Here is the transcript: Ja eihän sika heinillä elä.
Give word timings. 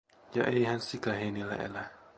Ja 0.35 0.43
eihän 0.43 0.81
sika 0.81 1.11
heinillä 1.13 1.55
elä. 1.55 1.85